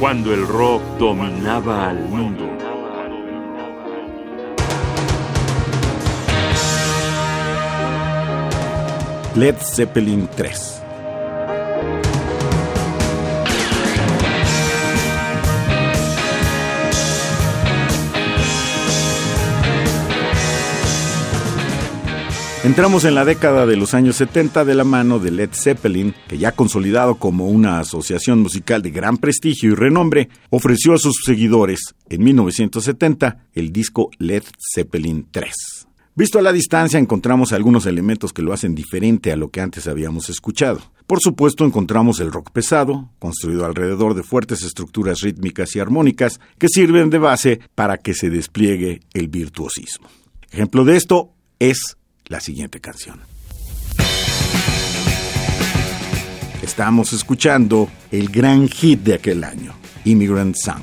cuando 0.00 0.32
el 0.32 0.48
rock 0.48 0.82
dominaba 0.98 1.90
al 1.90 2.08
mundo. 2.08 2.48
Led 9.36 9.56
Zeppelin 9.60 10.26
3 10.34 10.79
Entramos 22.62 23.06
en 23.06 23.14
la 23.14 23.24
década 23.24 23.64
de 23.64 23.74
los 23.74 23.94
años 23.94 24.16
70 24.16 24.66
de 24.66 24.74
la 24.74 24.84
mano 24.84 25.18
de 25.18 25.30
Led 25.30 25.48
Zeppelin, 25.54 26.14
que 26.28 26.36
ya 26.36 26.52
consolidado 26.52 27.14
como 27.14 27.46
una 27.46 27.80
asociación 27.80 28.40
musical 28.40 28.82
de 28.82 28.90
gran 28.90 29.16
prestigio 29.16 29.70
y 29.70 29.74
renombre, 29.74 30.28
ofreció 30.50 30.92
a 30.92 30.98
sus 30.98 31.22
seguidores 31.24 31.94
en 32.10 32.22
1970 32.22 33.46
el 33.54 33.72
disco 33.72 34.10
Led 34.18 34.42
Zeppelin 34.74 35.26
3. 35.30 35.54
Visto 36.14 36.38
a 36.38 36.42
la 36.42 36.52
distancia 36.52 36.98
encontramos 36.98 37.54
algunos 37.54 37.86
elementos 37.86 38.34
que 38.34 38.42
lo 38.42 38.52
hacen 38.52 38.74
diferente 38.74 39.32
a 39.32 39.36
lo 39.36 39.48
que 39.48 39.62
antes 39.62 39.88
habíamos 39.88 40.28
escuchado. 40.28 40.82
Por 41.06 41.20
supuesto 41.20 41.64
encontramos 41.64 42.20
el 42.20 42.30
rock 42.30 42.50
pesado, 42.50 43.08
construido 43.18 43.64
alrededor 43.64 44.12
de 44.12 44.22
fuertes 44.22 44.62
estructuras 44.64 45.22
rítmicas 45.22 45.74
y 45.76 45.80
armónicas 45.80 46.40
que 46.58 46.68
sirven 46.68 47.08
de 47.08 47.18
base 47.18 47.60
para 47.74 47.96
que 47.96 48.12
se 48.12 48.28
despliegue 48.28 49.00
el 49.14 49.28
virtuosismo. 49.28 50.08
Ejemplo 50.50 50.84
de 50.84 50.96
esto 50.98 51.32
es 51.58 51.96
la 52.30 52.40
siguiente 52.40 52.80
canción. 52.80 53.20
Estamos 56.62 57.12
escuchando 57.12 57.90
el 58.10 58.30
gran 58.30 58.68
hit 58.68 59.00
de 59.00 59.14
aquel 59.14 59.44
año, 59.44 59.74
Immigrant 60.04 60.54
Song. 60.54 60.82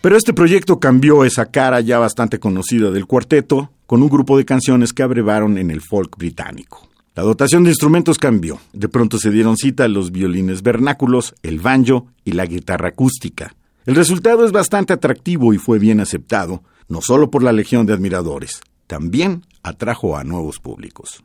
Pero 0.00 0.16
este 0.16 0.32
proyecto 0.32 0.78
cambió 0.78 1.24
esa 1.24 1.46
cara 1.46 1.80
ya 1.80 1.98
bastante 1.98 2.38
conocida 2.38 2.90
del 2.92 3.06
cuarteto 3.06 3.70
con 3.86 4.02
un 4.02 4.08
grupo 4.08 4.38
de 4.38 4.44
canciones 4.44 4.92
que 4.92 5.02
abrevaron 5.02 5.58
en 5.58 5.70
el 5.70 5.80
folk 5.80 6.16
británico. 6.16 6.88
La 7.16 7.24
dotación 7.24 7.64
de 7.64 7.70
instrumentos 7.70 8.16
cambió. 8.16 8.60
De 8.72 8.88
pronto 8.88 9.18
se 9.18 9.32
dieron 9.32 9.56
cita 9.56 9.88
los 9.88 10.12
violines 10.12 10.62
vernáculos, 10.62 11.34
el 11.42 11.58
banjo 11.58 12.06
y 12.24 12.32
la 12.32 12.46
guitarra 12.46 12.90
acústica. 12.90 13.56
El 13.86 13.96
resultado 13.96 14.44
es 14.44 14.52
bastante 14.52 14.92
atractivo 14.92 15.52
y 15.52 15.58
fue 15.58 15.80
bien 15.80 15.98
aceptado, 15.98 16.62
no 16.88 17.00
solo 17.02 17.30
por 17.30 17.42
la 17.42 17.52
legión 17.52 17.86
de 17.86 17.94
admiradores, 17.94 18.60
también 18.86 19.42
atrajo 19.64 20.16
a 20.16 20.22
nuevos 20.22 20.60
públicos. 20.60 21.24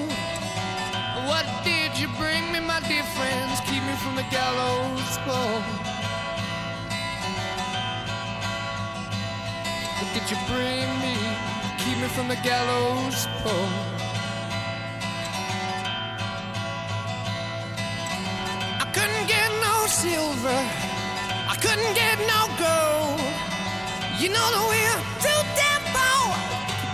What 1.31 1.47
did 1.63 1.97
you 1.97 2.09
bring 2.19 2.51
me, 2.51 2.59
my 2.59 2.81
dear 2.89 3.03
friends? 3.15 3.61
Keep 3.61 3.83
me 3.89 3.95
from 4.03 4.17
the 4.17 4.27
gallows 4.35 5.13
pole. 5.23 5.61
What 9.95 10.09
did 10.13 10.25
you 10.29 10.37
bring 10.51 10.87
me? 10.99 11.15
Keep 11.83 11.97
me 12.03 12.09
from 12.15 12.27
the 12.27 12.39
gallows 12.43 13.27
pole. 13.39 13.71
I 18.83 18.85
couldn't 18.95 19.27
get 19.35 19.49
no 19.67 19.75
silver. 19.87 20.61
I 21.53 21.55
couldn't 21.63 21.93
get 21.95 22.17
no 22.33 22.41
gold. 22.59 23.23
You 24.19 24.29
know 24.35 24.47
that 24.53 24.63
we're 24.71 25.01
too 25.23 25.41
damn 25.59 25.83
poor. 25.95 26.27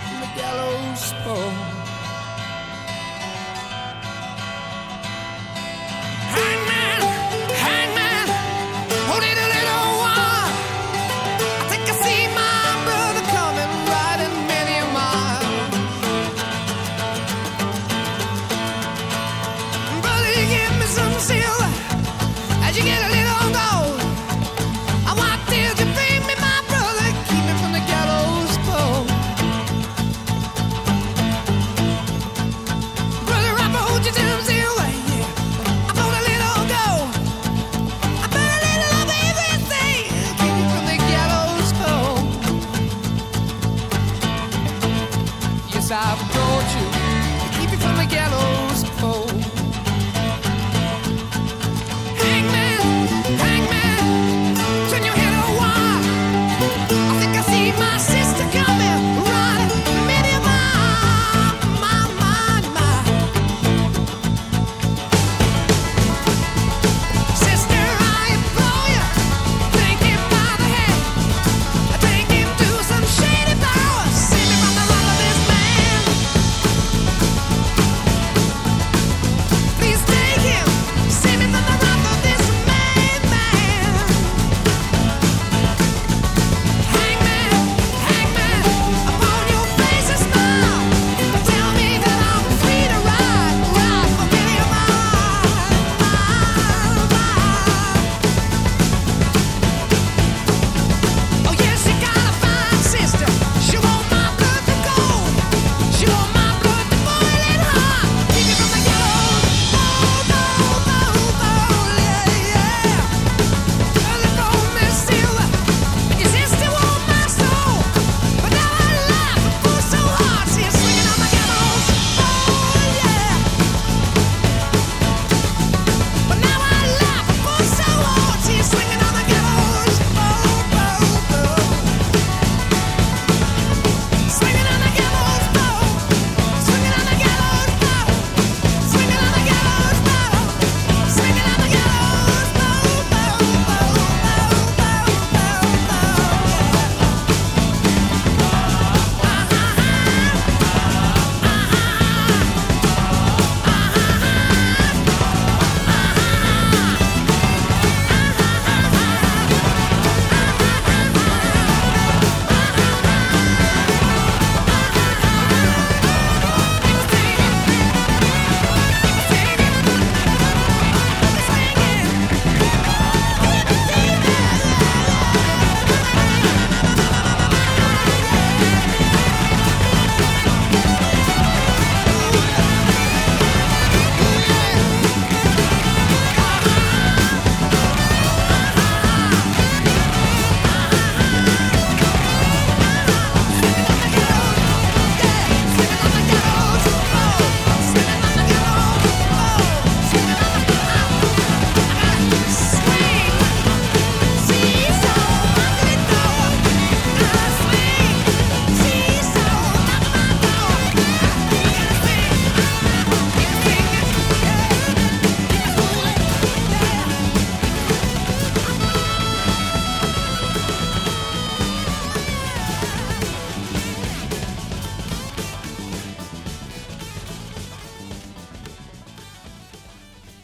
From 0.06 0.18
the 0.22 0.32
gallows 0.40 1.06
pole. 1.26 1.77
I've 45.90 46.20
told 46.34 46.64
you 46.76 46.86
to 47.40 47.60
keep 47.60 47.72
you 47.72 47.78
from 47.78 47.96
the 47.96 48.06
gallows 48.06 48.84
pole. 49.00 49.57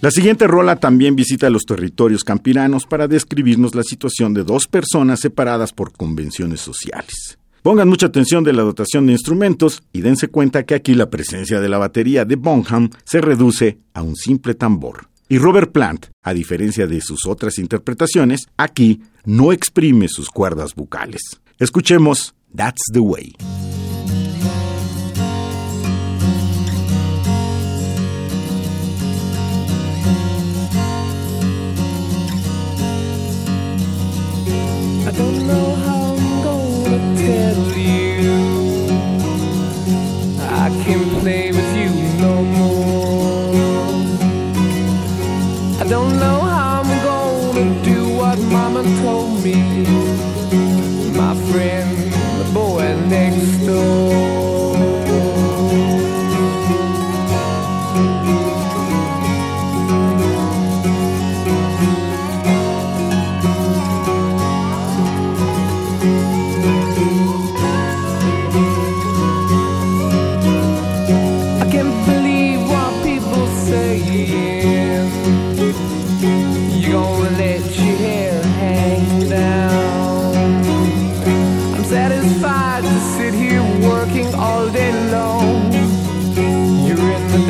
La 0.04 0.12
siguiente 0.12 0.48
rola 0.48 0.76
también 0.76 1.16
visita 1.16 1.50
los 1.50 1.64
territorios 1.64 2.26
campiranos 2.26 2.86
para 2.86 3.08
describirnos 3.08 3.74
la 3.74 3.84
situación 3.84 4.34
de 4.34 4.44
dos 4.44 4.68
personas 4.68 5.22
separadas 5.22 5.72
por 5.72 5.94
convenciones 5.94 6.60
sociales. 6.60 7.38
Pongan 7.62 7.88
mucha 7.88 8.08
atención 8.08 8.44
de 8.44 8.52
la 8.52 8.64
dotación 8.64 9.06
de 9.06 9.14
instrumentos 9.14 9.82
y 9.94 10.02
dense 10.02 10.28
cuenta 10.28 10.64
que 10.66 10.76
aquí 10.76 10.94
la 10.94 11.10
presencia 11.10 11.62
de 11.62 11.70
la 11.70 11.78
batería 11.78 12.26
de 12.26 12.36
Bonham 12.36 12.90
se 13.06 13.22
reduce 13.22 13.78
a 13.94 14.02
un 14.02 14.18
simple 14.18 14.56
tambor. 14.56 15.08
Y 15.30 15.38
Robert 15.38 15.72
Plant, 15.72 16.08
a 16.22 16.34
diferencia 16.34 16.86
de 16.86 17.00
sus 17.00 17.26
otras 17.26 17.58
interpretaciones, 17.58 18.50
aquí 18.58 19.04
no 19.24 19.54
exprime 19.54 20.10
sus 20.10 20.30
cuerdas 20.30 20.76
vocales. 20.76 21.22
Escuchemos 21.60 22.36
That's 22.54 22.84
the 22.92 23.00
Way. 23.00 23.38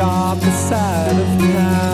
darker 0.04 0.52
side 0.52 1.18
of 1.18 1.40
town. 1.40 1.93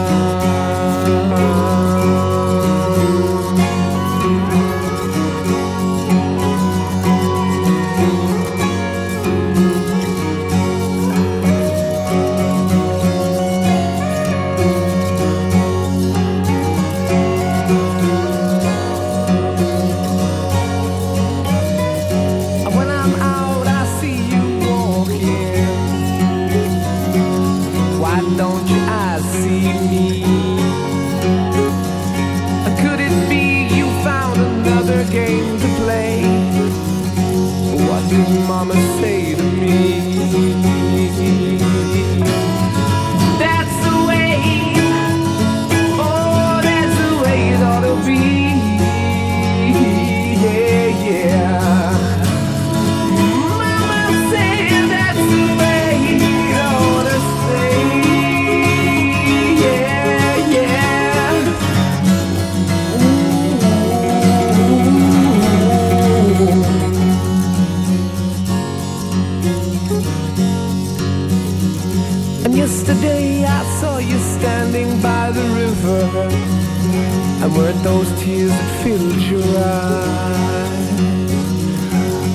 filled 78.82 79.22
your 79.34 79.50
eyes, 79.58 81.01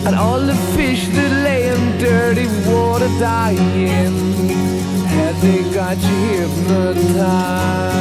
and 0.07 0.15
all 0.15 0.41
the 0.41 0.59
fish 0.77 1.09
that 1.09 1.33
lay 1.45 1.69
in 1.75 1.99
dirty 1.99 2.47
water 2.69 3.09
dying, 3.19 4.15
had 5.07 5.35
they 5.43 5.63
got 5.73 5.97
you 5.99 6.19
hypnotized? 6.39 7.94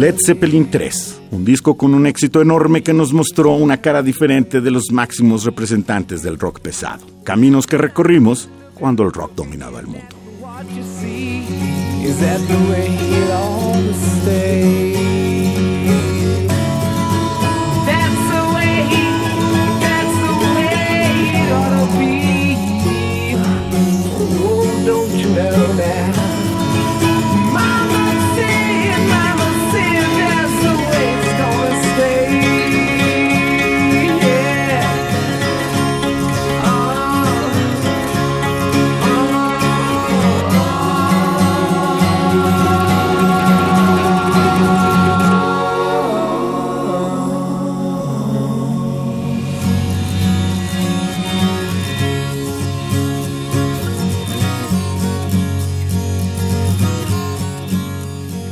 Led 0.00 0.16
Zeppelin 0.16 0.70
3, 0.70 1.20
un 1.32 1.44
disco 1.44 1.76
con 1.76 1.92
un 1.92 2.06
éxito 2.06 2.40
enorme 2.40 2.82
que 2.82 2.94
nos 2.94 3.12
mostró 3.12 3.50
una 3.50 3.82
cara 3.82 4.02
diferente 4.02 4.62
de 4.62 4.70
los 4.70 4.90
máximos 4.90 5.44
representantes 5.44 6.22
del 6.22 6.38
rock 6.38 6.60
pesado, 6.60 7.04
caminos 7.22 7.66
que 7.66 7.76
recorrimos 7.76 8.48
cuando 8.72 9.02
el 9.02 9.12
rock 9.12 9.34
dominaba 9.34 9.78
el 9.78 9.88
mundo. 9.88 10.16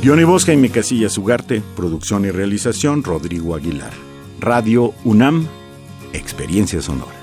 Guión 0.09 0.21
y 0.21 0.23
voz 0.23 0.45
Jaime 0.45 0.71
Casillas 0.71 1.19
Ugarte, 1.19 1.61
producción 1.75 2.25
y 2.25 2.31
realización 2.31 3.03
Rodrigo 3.03 3.53
Aguilar. 3.53 3.93
Radio 4.39 4.95
UNAM, 5.03 5.47
Experiencia 6.13 6.81
Sonora. 6.81 7.18